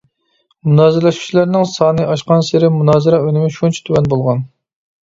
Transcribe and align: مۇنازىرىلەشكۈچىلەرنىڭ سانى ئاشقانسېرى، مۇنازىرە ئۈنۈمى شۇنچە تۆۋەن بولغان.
مۇنازىرىلەشكۈچىلەرنىڭ 0.69 1.67
سانى 1.73 2.09
ئاشقانسېرى، 2.15 2.73
مۇنازىرە 2.79 3.23
ئۈنۈمى 3.29 3.57
شۇنچە 3.61 3.89
تۆۋەن 3.91 4.15
بولغان. 4.17 4.47